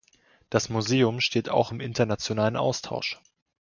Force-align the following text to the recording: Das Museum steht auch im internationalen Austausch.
Das 0.49 0.67
Museum 0.69 1.19
steht 1.21 1.49
auch 1.49 1.71
im 1.71 1.79
internationalen 1.79 2.57
Austausch. 2.57 3.19